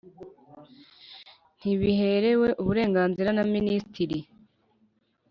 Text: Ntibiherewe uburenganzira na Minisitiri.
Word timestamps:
Ntibiherewe 1.57 2.47
uburenganzira 2.61 3.29
na 3.33 3.43
Minisitiri. 3.53 4.19